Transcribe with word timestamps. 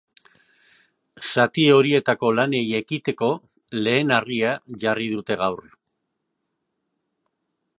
Zati 1.31 1.65
horietako 1.73 2.31
lanei 2.39 2.63
ekiteko 2.79 3.29
lehen 3.89 4.15
harria 4.17 4.55
jarri 4.85 5.11
dute 5.13 5.37
gaur. 5.45 5.63